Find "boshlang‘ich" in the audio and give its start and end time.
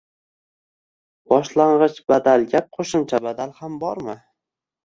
1.33-1.99